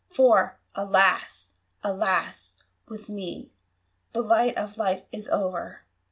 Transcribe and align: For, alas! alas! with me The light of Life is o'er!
For, 0.09 0.57
alas! 0.73 1.51
alas! 1.83 2.55
with 2.87 3.07
me 3.07 3.51
The 4.13 4.23
light 4.23 4.57
of 4.57 4.77
Life 4.79 5.03
is 5.11 5.29
o'er! 5.29 5.83